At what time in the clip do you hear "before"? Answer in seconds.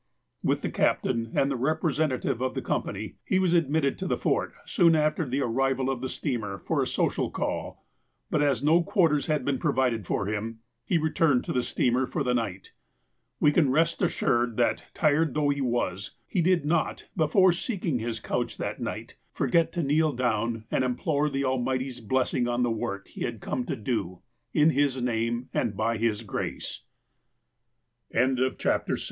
17.15-17.53